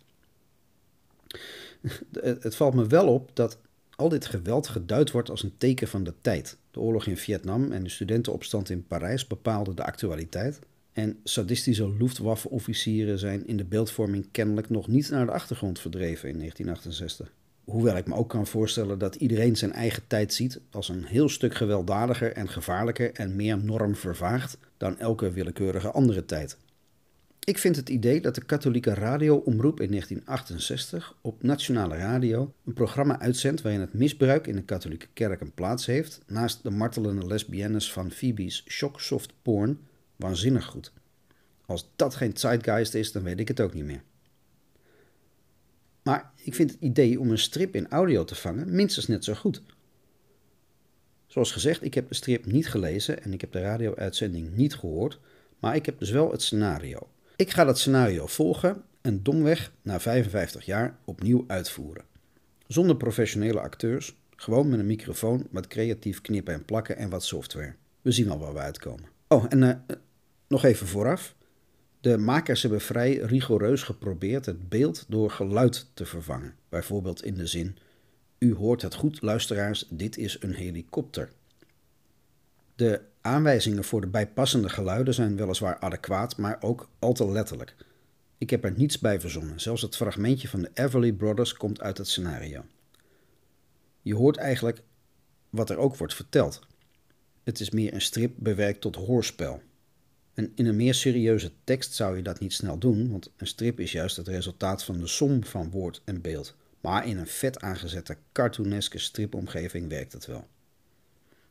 Het 2.21 2.57
valt 2.57 2.75
me 2.75 2.87
wel 2.87 3.09
op 3.09 3.31
dat 3.35 3.59
al 3.97 4.09
dit 4.09 4.27
geweld 4.27 4.69
geduid 4.69 5.11
wordt 5.11 5.31
als 5.31 5.43
een 5.43 5.57
teken 5.59 5.89
van 5.89 6.05
de 6.05 6.15
tijd. 6.21 6.57
De 6.71 6.81
oorlog 6.81 7.07
in 7.07 7.17
Vietnam 7.17 7.73
en 7.73 7.83
de 7.83 7.91
studentenopstand 7.91 8.71
in 8.71 8.87
Parijs 8.87 9.27
bepaalden 9.27 9.77
de 9.77 9.85
actualiteit. 9.85 10.59
En 10.97 11.21
sadistische 11.25 11.93
Luftwaffe-officieren 11.99 13.19
zijn 13.19 13.47
in 13.47 13.57
de 13.57 13.65
beeldvorming 13.65 14.29
kennelijk 14.31 14.71
nog 14.71 14.89
niet 14.89 15.11
naar 15.11 15.27
de 15.27 15.33
achtergrond 15.33 15.81
verdreven 15.81 16.29
in 16.29 16.39
1968. 16.39 17.33
Hoewel 17.65 17.97
ik 17.97 18.07
me 18.07 18.15
ook 18.15 18.29
kan 18.29 18.47
voorstellen 18.47 18.99
dat 18.99 19.15
iedereen 19.15 19.57
zijn 19.57 19.73
eigen 19.73 20.07
tijd 20.07 20.35
ziet 20.35 20.61
als 20.71 20.89
een 20.89 21.05
heel 21.05 21.29
stuk 21.29 21.55
gewelddadiger 21.55 22.33
en 22.33 22.49
gevaarlijker 22.49 23.13
en 23.13 23.37
meer 23.37 23.65
normvervaagd 23.65 24.59
dan 24.77 24.99
elke 24.99 25.31
willekeurige 25.31 25.91
andere 25.91 26.25
tijd. 26.25 26.57
Ik 27.45 27.59
vind 27.59 27.77
het 27.77 27.89
idee 27.89 28.21
dat 28.21 28.35
de 28.35 28.45
katholieke 28.45 28.95
radioomroep 28.95 29.81
in 29.81 29.89
1968 29.91 31.17
op 31.21 31.43
nationale 31.43 31.97
radio 31.97 32.53
een 32.67 32.73
programma 32.73 33.21
uitzendt 33.21 33.63
waarin 33.63 33.81
het 33.81 33.95
misbruik 33.95 34.47
in 34.47 34.57
de 34.57 34.63
katholieke 34.63 35.07
kerk 35.13 35.41
een 35.41 35.55
plaats 35.55 35.87
heeft, 35.87 36.21
naast 36.27 36.63
de 36.63 36.71
martelende 36.71 37.27
lesbiennes 37.27 37.93
van 37.93 38.11
Phoebe's 38.11 38.65
shocksoft 38.69 39.33
porn, 39.43 39.79
waanzinnig 40.17 40.65
goed. 40.65 40.93
Als 41.67 41.91
dat 41.97 42.15
geen 42.15 42.37
zeitgeist 42.37 42.95
is, 42.95 43.13
dan 43.13 43.23
weet 43.23 43.41
ik 43.41 43.49
het 43.49 43.61
ook 43.61 43.75
niet 43.75 43.85
meer. 43.85 44.03
Maar 46.03 46.33
ik 46.37 46.55
vind 46.55 46.71
het 46.71 46.81
idee 46.81 47.21
om 47.21 47.31
een 47.31 47.39
strip 47.39 47.75
in 47.75 47.89
audio 47.89 48.25
te 48.25 48.35
vangen 48.35 48.75
minstens 48.75 49.07
net 49.07 49.25
zo 49.25 49.35
goed. 49.35 49.63
Zoals 51.27 51.53
gezegd, 51.53 51.85
ik 51.85 51.95
heb 51.95 52.09
de 52.09 52.15
strip 52.15 52.47
niet 52.47 52.69
gelezen 52.69 53.23
en 53.23 53.33
ik 53.33 53.41
heb 53.41 53.53
de 53.53 53.61
radio-uitzending 53.61 54.57
niet 54.57 54.75
gehoord, 54.75 55.21
maar 55.59 55.75
ik 55.75 55.87
heb 55.87 55.99
dus 55.99 56.11
wel 56.11 56.31
het 56.31 56.43
scenario. 56.43 57.09
Ik 57.37 57.51
ga 57.51 57.65
dat 57.65 57.79
scenario 57.79 58.27
volgen 58.27 58.83
en 59.01 59.23
domweg 59.23 59.73
na 59.83 60.01
55 60.01 60.65
jaar 60.65 60.99
opnieuw 61.05 61.45
uitvoeren. 61.47 62.05
Zonder 62.67 62.97
professionele 62.97 63.61
acteurs, 63.61 64.17
gewoon 64.37 64.69
met 64.69 64.79
een 64.79 64.87
microfoon, 64.87 65.47
wat 65.51 65.67
creatief 65.67 66.21
knippen 66.21 66.55
en 66.55 66.65
plakken 66.65 66.97
en 66.97 67.11
wat 67.11 67.25
software. 67.25 67.75
We 68.03 68.13
zien 68.13 68.31
al 68.31 68.39
waar 68.39 68.53
we 68.53 68.59
uitkomen. 68.59 69.09
Oh, 69.29 69.45
en 69.49 69.63
uh, 69.63 69.71
nog 70.47 70.65
even 70.65 70.87
vooraf. 70.87 71.35
De 72.01 72.19
makers 72.19 72.63
hebben 72.63 72.81
vrij 72.81 73.17
rigoureus 73.17 73.83
geprobeerd 73.83 74.47
het 74.47 74.69
beeld 74.69 75.05
door 75.09 75.31
geluid 75.31 75.87
te 75.95 76.07
vervangen. 76.07 76.55
Bijvoorbeeld 76.69 77.25
in 77.25 77.35
de 77.35 77.47
zin: 77.47 77.79
U 78.39 78.55
hoort 78.55 78.83
het 78.83 78.95
goed, 78.95 79.23
luisteraars, 79.23 79.87
dit 79.91 80.17
is 80.17 80.37
een 80.41 80.55
helikopter. 80.55 81.31
De 82.75 83.01
aanwijzingen 83.21 83.85
voor 83.85 84.01
de 84.01 84.07
bijpassende 84.07 84.69
geluiden 84.69 85.15
zijn 85.15 85.37
weliswaar 85.37 85.79
adequaat, 85.79 86.37
maar 86.37 86.57
ook 86.61 86.89
al 86.99 87.13
te 87.13 87.31
letterlijk. 87.31 87.75
Ik 88.39 88.51
heb 88.51 88.65
er 88.65 88.73
niets 88.77 88.99
bij 88.99 89.21
verzonnen. 89.21 89.61
Zelfs 89.61 89.83
het 89.83 89.97
fragmentje 89.97 90.49
van 90.49 90.61
de 90.61 90.71
Everly 90.75 91.13
Brothers 91.13 91.55
komt 91.55 91.81
uit 91.81 91.99
het 91.99 92.09
scenario. 92.09 92.65
Je 94.03 94.15
hoort 94.15 94.37
eigenlijk 94.37 94.83
wat 95.51 95.71
er 95.71 95.77
ook 95.77 95.97
wordt 95.97 96.15
verteld. 96.15 96.61
Het 97.45 97.61
is 97.61 97.71
meer 97.71 97.95
een 97.95 98.01
strip 98.01 98.33
bewerkt 98.37 98.81
tot 98.81 98.97
hoorspel. 98.97 99.63
En 100.37 100.53
in 100.55 100.67
een 100.67 100.77
meer 100.77 100.95
serieuze 100.95 101.53
tekst 101.65 101.95
zou 101.95 102.17
je 102.17 102.23
dat 102.23 102.41
niet 102.41 102.53
snel 102.53 102.79
doen, 102.79 103.11
want 103.11 103.31
een 103.37 103.47
strip 103.47 103.81
is 103.81 103.93
juist 103.93 104.17
het 104.17 104.29
resultaat 104.29 104.85
van 104.85 104.99
de 104.99 105.07
som 105.07 105.45
van 105.45 105.71
woord 105.71 106.03
en 106.05 106.21
beeld. 106.21 106.57
Maar 106.81 107.07
in 107.07 107.19
een 107.19 107.27
vet 107.27 107.61
aangezette 107.61 108.17
cartooneske 108.33 108.99
stripomgeving 108.99 109.89
werkt 109.89 110.13
het 110.13 110.27
wel. 110.27 110.47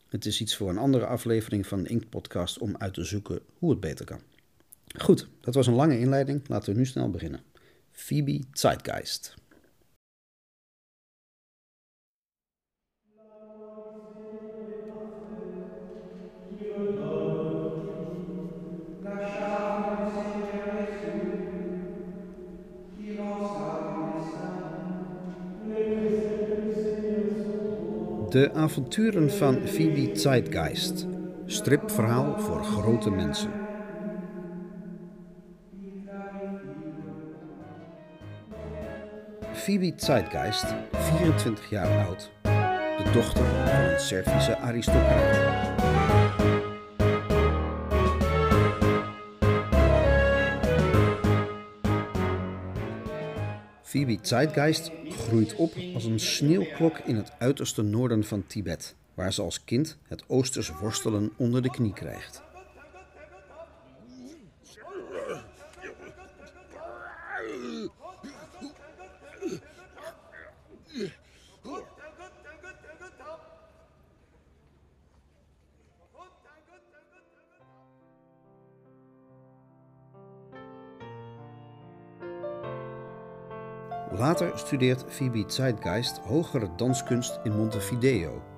Het 0.07 0.25
is 0.25 0.41
iets 0.41 0.55
voor 0.55 0.69
een 0.69 0.77
andere 0.77 1.05
aflevering 1.05 1.67
van 1.67 1.83
de 1.83 1.89
Inkt 1.89 2.09
Podcast 2.09 2.57
om 2.57 2.75
uit 2.77 2.93
te 2.93 3.03
zoeken 3.03 3.39
hoe 3.57 3.69
het 3.69 3.79
beter 3.79 4.05
kan. 4.05 4.21
Goed, 4.97 5.27
dat 5.41 5.55
was 5.55 5.67
een 5.67 5.73
lange 5.73 5.99
inleiding. 5.99 6.47
Laten 6.47 6.73
we 6.73 6.79
nu 6.79 6.85
snel 6.85 7.09
beginnen. 7.09 7.43
Phoebe 7.91 8.41
Zeitgeist. 8.51 9.33
De 28.35 28.53
avonturen 28.53 29.31
van 29.31 29.67
Phoebe 29.67 30.09
Zeitgeist. 30.13 31.07
Stripverhaal 31.45 32.39
voor 32.39 32.63
grote 32.63 33.09
mensen. 33.09 33.51
Phoebe 39.53 39.93
Zeitgeist, 39.95 40.65
24 40.91 41.69
jaar 41.69 42.05
oud, 42.05 42.31
de 43.03 43.09
dochter 43.13 43.45
van 43.45 43.79
een 43.79 43.99
Servische 43.99 44.57
aristocraat. 44.57 45.64
Phoebe 53.95 54.17
Zeitgeist 54.21 54.91
groeit 55.09 55.55
op 55.55 55.73
als 55.93 56.05
een 56.05 56.19
sneeuwklok 56.19 56.97
in 56.97 57.15
het 57.15 57.31
uiterste 57.39 57.81
noorden 57.81 58.23
van 58.23 58.47
Tibet. 58.47 58.95
waar 59.13 59.33
ze 59.33 59.41
als 59.41 59.63
kind 59.63 59.97
het 60.07 60.23
oosters 60.27 60.69
worstelen 60.69 61.31
onder 61.37 61.61
de 61.61 61.69
knie 61.69 61.93
krijgt. 61.93 62.41
Later 84.17 84.57
studeert 84.57 85.05
Phoebe 85.09 85.45
Zeitgeist 85.45 86.21
hogere 86.29 86.69
danskunst 86.77 87.37
in 87.43 87.57
Montevideo. 87.57 88.54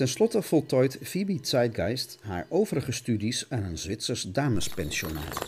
Ten 0.00 0.08
slotte 0.08 0.42
voltooit 0.42 0.98
Phoebe 1.02 1.38
Zeitgeist 1.42 2.18
haar 2.20 2.46
overige 2.48 2.92
studies 2.92 3.46
aan 3.48 3.64
een 3.64 3.78
Zwitsers 3.78 4.22
damespensionaat. 4.22 5.38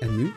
En 0.00 0.16
nu? 0.16 0.32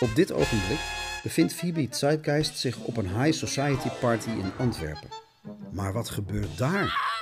Op 0.00 0.14
dit 0.14 0.32
ogenblik 0.32 0.78
bevindt 1.22 1.52
Phoebe 1.52 1.86
Zeitgeist 1.90 2.58
zich 2.58 2.78
op 2.78 2.96
een 2.96 3.22
high 3.22 3.38
society 3.38 3.88
party 4.00 4.28
in 4.28 4.52
Antwerpen. 4.58 5.08
Maar 5.72 5.92
wat 5.92 6.08
gebeurt 6.08 6.58
daar? 6.58 7.14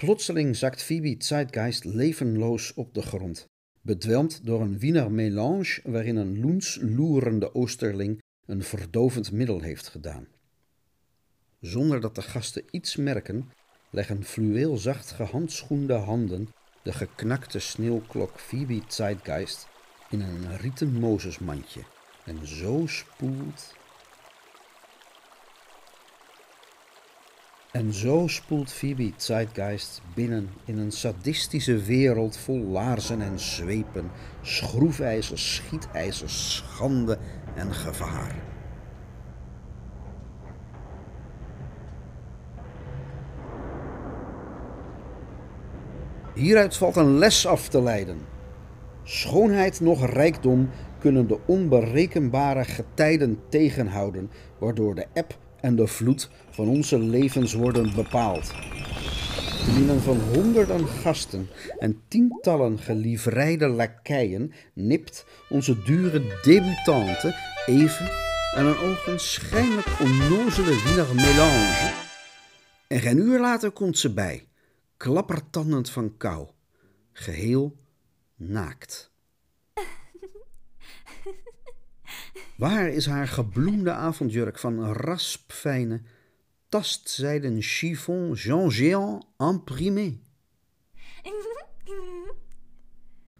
Plotseling 0.00 0.56
zakt 0.56 0.82
Phoebe 0.82 1.14
Zeitgeist 1.18 1.84
levenloos 1.84 2.74
op 2.74 2.94
de 2.94 3.02
grond, 3.02 3.46
bedwelmd 3.80 4.46
door 4.46 4.60
een 4.60 4.78
Wiener 4.78 5.10
melange 5.12 5.80
waarin 5.84 6.16
een 6.16 6.40
loens 6.40 6.78
loerende 6.82 7.54
oosterling 7.54 8.22
een 8.46 8.62
verdovend 8.62 9.32
middel 9.32 9.60
heeft 9.60 9.88
gedaan. 9.88 10.28
Zonder 11.60 12.00
dat 12.00 12.14
de 12.14 12.22
gasten 12.22 12.62
iets 12.70 12.96
merken, 12.96 13.50
leggen 13.90 14.24
fluweelzacht 14.24 15.10
gehandschoende 15.10 15.94
handen 15.94 16.48
de 16.82 16.92
geknakte 16.92 17.58
sneeuwklok 17.58 18.38
Phoebe 18.38 18.82
Zeitgeist 18.88 19.68
in 20.10 20.20
een 20.20 20.56
rieten 20.56 20.92
mozesmandje 20.92 21.80
en 22.24 22.46
zo 22.46 22.86
spoelt 22.86 23.74
En 27.72 27.94
zo 27.94 28.26
spoelt 28.26 28.72
Phoebe 28.72 29.12
Zeitgeist 29.16 30.02
binnen 30.14 30.48
in 30.64 30.78
een 30.78 30.92
sadistische 30.92 31.76
wereld 31.82 32.36
vol 32.36 32.58
laarzen 32.58 33.22
en 33.22 33.38
zwepen, 33.38 34.10
schroefijzers, 34.42 35.54
schietijzers, 35.54 36.56
schande 36.56 37.18
en 37.54 37.74
gevaar. 37.74 38.34
Hieruit 46.34 46.76
valt 46.76 46.96
een 46.96 47.18
les 47.18 47.46
af 47.46 47.68
te 47.68 47.82
leiden. 47.82 48.18
Schoonheid 49.02 49.80
noch 49.80 50.06
rijkdom 50.06 50.70
kunnen 50.98 51.26
de 51.26 51.38
onberekenbare 51.46 52.64
getijden 52.64 53.38
tegenhouden, 53.48 54.30
waardoor 54.58 54.94
de 54.94 55.06
eb 55.12 55.38
en 55.60 55.76
de 55.76 55.86
vloed 55.86 56.30
van 56.50 56.68
onze 56.68 56.98
levens 56.98 57.52
worden 57.52 57.94
bepaald. 57.94 58.52
Midden 59.76 60.00
van 60.00 60.20
honderden 60.20 60.86
gasten 60.86 61.48
en 61.78 62.00
tientallen 62.08 62.78
gelivreide 62.78 63.68
lakeien 63.68 64.52
nipt 64.74 65.26
onze 65.48 65.82
dure 65.82 66.22
debutante 66.42 67.34
even 67.66 68.10
en 68.54 68.64
een 68.64 68.78
ogenschijnlijk 68.78 69.86
onnozele 70.00 70.82
wiener 70.84 71.14
melange. 71.14 71.92
En 72.88 73.00
geen 73.00 73.18
uur 73.18 73.40
later 73.40 73.70
komt 73.70 73.98
ze 73.98 74.14
bij, 74.14 74.46
klappertandend 74.96 75.90
van 75.90 76.16
kou, 76.16 76.48
geheel 77.12 77.76
naakt. 78.36 79.12
Waar 82.56 82.88
is 82.88 83.06
haar 83.06 83.28
gebloemde 83.28 83.92
avondjurk 83.92 84.58
van 84.58 84.92
raspfijne, 84.92 86.00
tastzijden 86.68 87.62
chiffon 87.62 88.32
Jean 88.32 88.72
Géant 88.72 89.24
imprimé? 89.38 90.18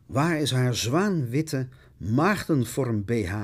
Waar 0.07 0.41
is 0.41 0.51
haar 0.53 0.75
zwaanwitte, 0.75 1.69
maagdenvorm 1.97 3.05
BH, 3.05 3.35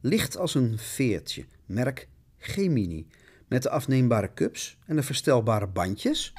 licht 0.00 0.36
als 0.36 0.54
een 0.54 0.78
veertje, 0.78 1.46
merk 1.66 2.08
Gemini, 2.36 3.08
met 3.48 3.62
de 3.62 3.70
afneembare 3.70 4.34
cups 4.34 4.78
en 4.86 4.96
de 4.96 5.02
verstelbare 5.02 5.66
bandjes? 5.66 6.32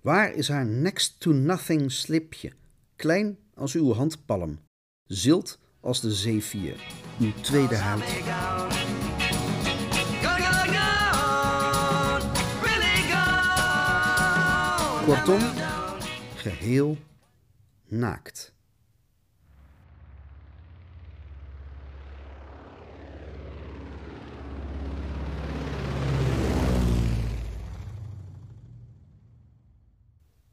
Waar 0.00 0.34
is 0.34 0.48
haar 0.48 0.66
next 0.66 1.20
to 1.20 1.32
nothing 1.32 1.92
slipje, 1.92 2.52
klein 2.96 3.38
als 3.54 3.74
uw 3.74 3.94
handpalm, 3.94 4.58
zilt 5.06 5.58
als 5.80 6.00
de 6.00 6.12
zeevier, 6.12 6.76
uw 7.20 7.32
tweede 7.40 7.76
huid? 7.76 8.24
Kortom, 15.04 15.40
geheel 16.34 16.96
naakt. 17.88 18.55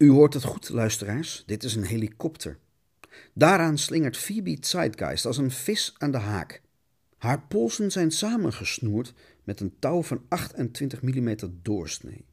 U 0.04 0.10
hoort 0.10 0.34
het 0.34 0.44
goed, 0.44 0.70
luisteraars. 0.70 1.44
Dit 1.46 1.64
is 1.64 1.76
een 1.76 1.86
helikopter. 1.86 2.58
Daaraan 3.34 3.78
slingert 3.78 4.18
Phoebe 4.18 4.58
Zeitgeist 4.60 5.26
als 5.26 5.38
een 5.38 5.52
vis 5.52 5.94
aan 5.98 6.12
de 6.12 6.18
haak. 6.18 6.62
Haar 7.18 7.42
polsen 7.42 7.92
zijn 7.92 8.12
samengesnoerd 8.12 9.14
met 9.44 9.60
een 9.60 9.74
touw 9.80 10.02
van 10.02 10.22
28 10.28 11.02
mm 11.02 11.36
doorsnee. 11.62 12.26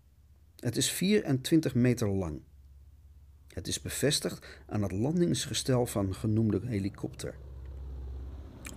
Het 0.57 0.77
is 0.77 0.91
24 0.91 1.75
meter 1.75 2.09
lang. 2.09 2.41
Het 3.49 3.67
is 3.67 3.81
bevestigd 3.81 4.47
aan 4.67 4.83
het 4.83 4.93
landingsgestel 4.93 5.87
van 5.87 6.15
genoemde 6.15 6.61
helikopter. 6.65 7.35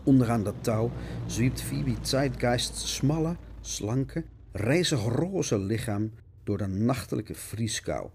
Onderaan 0.03 0.43
dat 0.43 0.63
touw 0.63 0.91
zwiept 1.27 1.61
Phoebe 1.61 1.95
Zeitgeists 2.01 2.95
smalle, 2.95 3.35
slanke, 3.61 4.25
rijzig 4.51 5.03
roze 5.03 5.59
lichaam 5.59 6.11
door 6.43 6.57
de 6.57 6.67
nachtelijke 6.67 7.35
vrieskou 7.35 8.09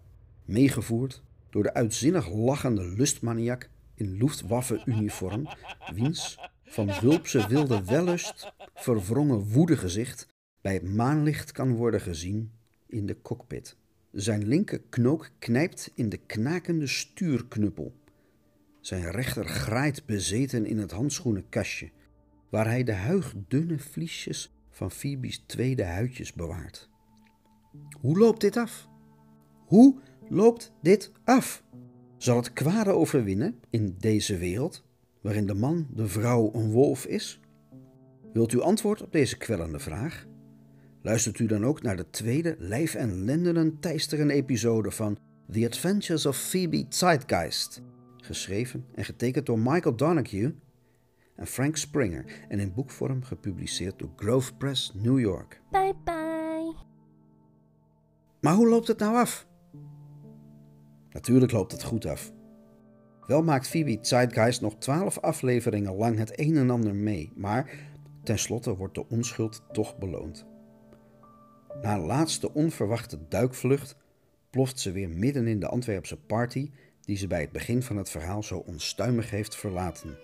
meegevoerd 0.48 1.22
door 1.50 1.62
de 1.62 1.74
uitzinnig 1.74 2.32
lachende 2.32 2.84
lustmaniak 2.96 3.70
in 3.94 4.16
Luftwaffe-uniform, 4.16 5.48
wiens 5.94 6.38
van 6.64 7.00
wulpse 7.00 7.48
wilde 7.48 7.84
wellust 7.84 8.52
verwrongen 8.74 9.48
woedegezicht 9.52 10.28
bij 10.60 10.74
het 10.74 10.94
maanlicht 10.94 11.52
kan 11.52 11.74
worden 11.74 12.00
gezien 12.00 12.52
in 12.86 13.06
de 13.06 13.20
cockpit. 13.22 13.76
Zijn 14.12 14.46
linker 14.46 14.80
knook 14.88 15.30
knijpt 15.38 15.92
in 15.94 16.08
de 16.08 16.16
knakende 16.16 16.86
stuurknuppel. 16.86 17.94
Zijn 18.80 19.10
rechter 19.10 19.48
graait 19.48 20.06
bezeten 20.06 20.66
in 20.66 20.78
het 20.78 20.90
handschoenenkastje, 20.90 21.90
waar 22.50 22.66
hij 22.66 22.84
de 22.84 22.92
huigdunne 22.92 23.78
vliesjes 23.78 24.54
van 24.70 24.90
Phoebe's 24.90 25.42
tweede 25.46 25.84
huidjes 25.84 26.32
bewaart. 26.32 26.88
Hoe 28.00 28.18
loopt 28.18 28.40
dit 28.40 28.56
af? 28.56 28.88
Hoe 29.66 30.00
loopt 30.30 30.72
dit 30.82 31.12
af? 31.24 31.62
Zal 32.16 32.36
het 32.36 32.52
kwade 32.52 32.90
overwinnen 32.90 33.60
in 33.70 33.94
deze 33.98 34.36
wereld, 34.36 34.84
waarin 35.20 35.46
de 35.46 35.54
man 35.54 35.86
de 35.94 36.06
vrouw 36.06 36.50
een 36.54 36.70
wolf 36.70 37.06
is? 37.06 37.40
Wilt 38.32 38.52
u 38.52 38.60
antwoord 38.60 39.02
op 39.02 39.12
deze 39.12 39.36
kwellende 39.36 39.78
vraag? 39.78 40.26
Luistert 41.02 41.38
u 41.38 41.46
dan 41.46 41.64
ook 41.64 41.82
naar 41.82 41.96
de 41.96 42.10
tweede 42.10 42.56
lijf- 42.58 42.94
en 42.94 43.24
lendenen 43.24 43.80
teisterende 43.80 44.34
episode 44.34 44.90
van 44.90 45.18
The 45.50 45.66
Adventures 45.66 46.26
of 46.26 46.36
Phoebe 46.36 46.86
Zeitgeist, 46.88 47.82
geschreven 48.16 48.84
en 48.94 49.04
getekend 49.04 49.46
door 49.46 49.58
Michael 49.58 49.96
Donahue 49.96 50.54
en 51.36 51.46
Frank 51.46 51.76
Springer 51.76 52.24
en 52.48 52.60
in 52.60 52.74
boekvorm 52.74 53.22
gepubliceerd 53.22 53.98
door 53.98 54.10
Grove 54.16 54.54
Press 54.54 54.92
New 54.94 55.20
York. 55.20 55.60
Bye 55.70 55.94
bye. 56.04 56.74
Maar 58.40 58.54
hoe 58.54 58.68
loopt 58.68 58.88
het 58.88 58.98
nou 58.98 59.16
af? 59.16 59.46
Natuurlijk 61.18 61.52
loopt 61.52 61.72
het 61.72 61.82
goed 61.82 62.06
af. 62.06 62.32
Wel 63.26 63.42
maakt 63.42 63.68
Phoebe 63.68 63.98
Zeitgeist 64.00 64.60
nog 64.60 64.74
twaalf 64.78 65.18
afleveringen 65.18 65.94
lang 65.96 66.18
het 66.18 66.40
een 66.40 66.56
en 66.56 66.70
ander 66.70 66.94
mee, 66.94 67.32
maar 67.34 67.70
tenslotte 68.22 68.76
wordt 68.76 68.94
de 68.94 69.08
onschuld 69.08 69.62
toch 69.72 69.98
beloond. 69.98 70.46
Na 71.82 71.94
een 71.94 72.06
laatste 72.06 72.54
onverwachte 72.54 73.18
duikvlucht 73.28 73.96
ploft 74.50 74.80
ze 74.80 74.92
weer 74.92 75.08
midden 75.08 75.46
in 75.46 75.60
de 75.60 75.68
Antwerpse 75.68 76.16
party 76.16 76.70
die 77.00 77.16
ze 77.16 77.26
bij 77.26 77.40
het 77.40 77.52
begin 77.52 77.82
van 77.82 77.96
het 77.96 78.10
verhaal 78.10 78.42
zo 78.42 78.58
onstuimig 78.58 79.30
heeft 79.30 79.56
verlaten. 79.56 80.18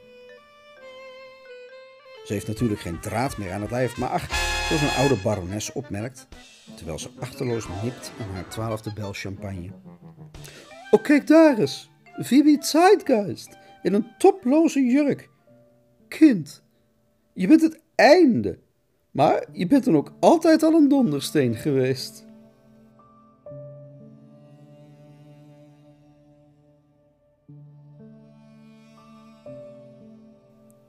Ze 2.25 2.33
heeft 2.33 2.47
natuurlijk 2.47 2.81
geen 2.81 3.01
draad 3.01 3.39
meer 3.39 3.53
aan 3.53 3.63
het 3.63 3.71
lijf, 3.71 3.99
maar 3.99 4.09
ach, 4.11 4.29
zoals 4.67 4.83
een 4.83 4.99
oude 4.99 5.17
barones 5.23 5.73
opmerkt, 5.73 6.29
terwijl 6.77 6.99
ze 6.99 7.11
achterloos 7.19 7.69
nipt 7.83 8.13
aan 8.21 8.35
haar 8.35 8.49
twaalfde 8.49 8.93
bel 8.93 9.13
champagne. 9.13 9.71
Oh, 10.95 11.03
kijk 11.03 11.27
daar 11.27 11.59
eens! 11.59 11.91
Phoebe 12.23 12.57
Zeitgeist 12.61 13.59
in 13.83 13.95
een 13.95 14.07
toploze 14.19 14.81
jurk. 14.81 15.31
Kind, 16.09 16.63
je 17.33 17.47
bent 17.47 17.61
het 17.61 17.81
einde, 17.95 18.59
maar 19.11 19.45
je 19.53 19.67
bent 19.67 19.85
dan 19.85 19.97
ook 19.97 20.13
altijd 20.21 20.63
al 20.63 20.75
een 20.75 20.89
dondersteen 20.89 21.55
geweest. 21.55 22.27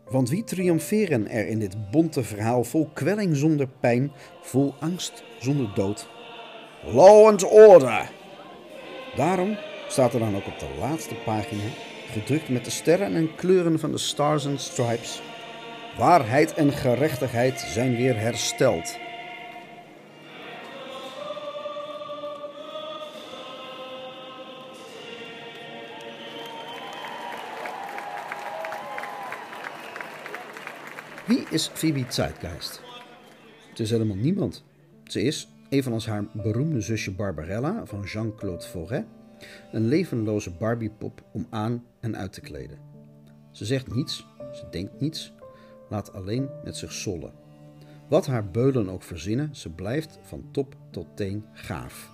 Want 0.05 0.29
wie 0.29 0.43
triomferen 0.43 1.27
er 1.27 1.47
in 1.47 1.59
dit 1.59 1.91
bonte 1.91 2.23
verhaal 2.23 2.63
vol 2.63 2.89
kwelling 2.93 3.35
zonder 3.35 3.67
pijn, 3.79 4.11
vol 4.41 4.73
angst 4.79 5.23
zonder 5.39 5.71
dood? 5.75 6.09
Law 6.83 7.27
and 7.27 7.43
order! 7.43 8.11
Daarom 9.15 9.57
staat 9.95 10.13
er 10.13 10.19
dan 10.19 10.35
ook 10.35 10.47
op 10.47 10.59
de 10.59 10.75
laatste 10.79 11.15
pagina, 11.15 11.63
gedrukt 12.11 12.49
met 12.49 12.65
de 12.65 12.71
sterren 12.71 13.15
en 13.15 13.35
kleuren 13.35 13.79
van 13.79 13.91
de 13.91 13.97
Stars 13.97 14.45
and 14.45 14.61
Stripes, 14.61 15.21
waarheid 15.97 16.53
en 16.53 16.71
gerechtigheid 16.71 17.59
zijn 17.59 17.95
weer 17.95 18.19
hersteld. 18.19 18.97
Wie 31.25 31.43
is 31.49 31.67
Phoebe 31.73 32.05
Zeitgeist? 32.07 32.81
Het 33.69 33.79
is 33.79 33.89
helemaal 33.89 34.15
niemand. 34.15 34.63
Ze 35.03 35.21
is, 35.21 35.47
evenals 35.69 36.05
haar 36.05 36.25
beroemde 36.33 36.81
zusje 36.81 37.11
Barbarella 37.11 37.85
van 37.85 38.01
Jean-Claude 38.01 38.65
Forêt, 38.65 39.24
een 39.71 39.87
levenloze 39.87 40.51
Barbiepop 40.51 41.23
om 41.31 41.47
aan 41.49 41.83
en 41.99 42.17
uit 42.17 42.33
te 42.33 42.41
kleden. 42.41 42.79
Ze 43.51 43.65
zegt 43.65 43.95
niets, 43.95 44.27
ze 44.53 44.63
denkt 44.71 44.99
niets, 44.99 45.33
laat 45.89 46.13
alleen 46.13 46.49
met 46.63 46.77
zich 46.77 46.91
sollen. 46.91 47.33
Wat 48.07 48.25
haar 48.25 48.49
beulen 48.49 48.89
ook 48.89 49.03
verzinnen, 49.03 49.55
ze 49.55 49.69
blijft 49.69 50.19
van 50.21 50.47
top 50.51 50.75
tot 50.91 51.07
teen 51.15 51.45
gaaf. 51.53 52.11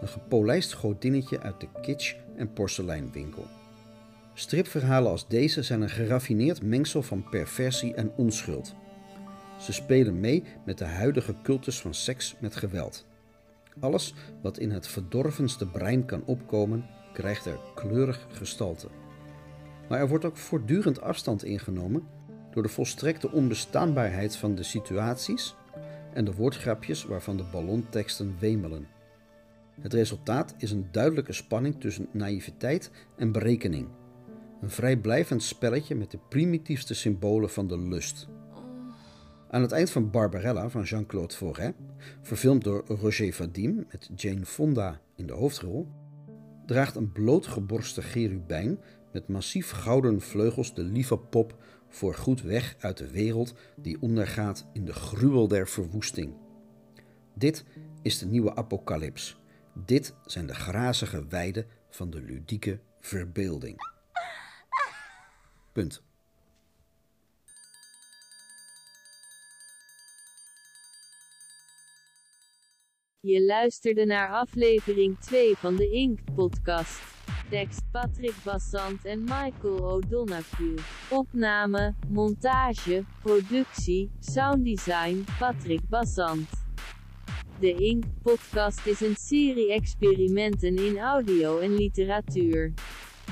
Een 0.00 0.08
gepolijst 0.08 0.72
godinnetje 0.72 1.40
uit 1.40 1.60
de 1.60 1.68
kitsch- 1.80 2.16
en 2.36 2.52
porseleinwinkel. 2.52 3.46
Stripverhalen 4.34 5.10
als 5.10 5.28
deze 5.28 5.62
zijn 5.62 5.80
een 5.80 5.90
geraffineerd 5.90 6.62
mengsel 6.62 7.02
van 7.02 7.28
perversie 7.28 7.94
en 7.94 8.12
onschuld. 8.16 8.74
Ze 9.60 9.72
spelen 9.72 10.20
mee 10.20 10.44
met 10.64 10.78
de 10.78 10.84
huidige 10.84 11.34
cultus 11.42 11.80
van 11.80 11.94
seks 11.94 12.36
met 12.40 12.56
geweld. 12.56 13.06
Alles 13.80 14.14
wat 14.42 14.58
in 14.58 14.70
het 14.70 14.86
verdorvenste 14.88 15.66
brein 15.66 16.04
kan 16.04 16.22
opkomen, 16.24 16.86
krijgt 17.12 17.46
er 17.46 17.58
kleurig 17.74 18.26
gestalte. 18.30 18.88
Maar 19.88 19.98
er 19.98 20.08
wordt 20.08 20.24
ook 20.24 20.36
voortdurend 20.36 21.00
afstand 21.00 21.44
ingenomen 21.44 22.06
door 22.50 22.62
de 22.62 22.68
volstrekte 22.68 23.30
onbestaanbaarheid 23.30 24.36
van 24.36 24.54
de 24.54 24.62
situaties 24.62 25.54
en 26.12 26.24
de 26.24 26.34
woordgrapjes 26.34 27.04
waarvan 27.04 27.36
de 27.36 27.44
ballonteksten 27.52 28.36
wemelen. 28.38 28.86
Het 29.80 29.94
resultaat 29.94 30.54
is 30.58 30.70
een 30.70 30.88
duidelijke 30.90 31.32
spanning 31.32 31.80
tussen 31.80 32.08
naïviteit 32.12 32.90
en 33.16 33.32
berekening. 33.32 33.88
Een 34.60 34.70
vrijblijvend 34.70 35.42
spelletje 35.42 35.94
met 35.94 36.10
de 36.10 36.18
primitiefste 36.28 36.94
symbolen 36.94 37.50
van 37.50 37.66
de 37.66 37.78
lust. 37.78 38.28
Aan 39.50 39.62
het 39.62 39.72
eind 39.72 39.90
van 39.90 40.10
Barbarella 40.10 40.68
van 40.68 40.82
Jean-Claude 40.82 41.34
Forêt, 41.34 41.74
verfilmd 42.22 42.64
door 42.64 42.84
Roger 42.86 43.32
Vadim 43.32 43.86
met 43.90 44.10
Jane 44.16 44.46
Fonda 44.46 45.00
in 45.16 45.26
de 45.26 45.32
hoofdrol, 45.32 45.88
draagt 46.66 46.96
een 46.96 47.12
blootgeborste 47.12 48.02
cherubijn 48.02 48.80
met 49.12 49.28
massief 49.28 49.70
gouden 49.70 50.20
vleugels 50.20 50.74
de 50.74 50.82
lieve 50.82 51.18
pop 51.18 51.62
voor 51.88 52.14
goed 52.14 52.42
weg 52.42 52.76
uit 52.78 52.96
de 52.96 53.10
wereld 53.10 53.54
die 53.76 54.00
ondergaat 54.00 54.66
in 54.72 54.84
de 54.84 54.92
gruwel 54.92 55.48
der 55.48 55.68
verwoesting. 55.68 56.34
Dit 57.34 57.64
is 58.02 58.18
de 58.18 58.26
nieuwe 58.26 58.56
apocalyps. 58.56 59.40
Dit 59.74 60.14
zijn 60.24 60.46
de 60.46 60.54
grazige 60.54 61.26
weiden 61.26 61.66
van 61.88 62.10
de 62.10 62.22
ludieke 62.22 62.80
verbeelding. 63.00 63.76
Punt. 65.72 66.02
Je 73.22 73.44
luisterde 73.44 74.04
naar 74.04 74.30
aflevering 74.30 75.18
2 75.18 75.56
van 75.56 75.76
de 75.76 75.90
Inkt 75.90 76.34
podcast. 76.34 77.00
Tekst 77.50 77.82
Patrick 77.90 78.34
Bassant 78.44 79.04
en 79.04 79.20
Michael 79.20 79.78
O'Donoghue. 79.78 80.74
Opname, 81.10 81.94
montage, 82.08 83.04
productie, 83.22 84.10
sounddesign, 84.18 85.24
Patrick 85.38 85.80
Bassant. 85.88 86.48
De 87.58 87.74
Inkt 87.74 88.22
podcast 88.22 88.86
is 88.86 89.00
een 89.00 89.16
serie 89.16 89.72
experimenten 89.72 90.76
in 90.76 90.98
audio 90.98 91.58
en 91.58 91.74
literatuur. 91.74 92.72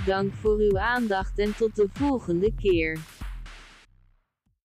Dank 0.07 0.33
voor 0.33 0.59
uw 0.59 0.79
aandacht 0.79 1.39
en 1.39 1.57
tot 1.57 1.77
de 1.77 1.87
volgende 1.93 2.55
keer. 2.55 3.18